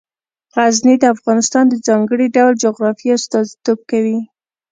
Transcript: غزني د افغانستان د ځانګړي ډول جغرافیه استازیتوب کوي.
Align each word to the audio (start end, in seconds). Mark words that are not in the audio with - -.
غزني 0.53 0.95
د 0.99 1.03
افغانستان 1.15 1.65
د 1.69 1.73
ځانګړي 1.87 2.27
ډول 2.35 2.53
جغرافیه 2.63 3.13
استازیتوب 3.17 3.79
کوي. 3.91 4.19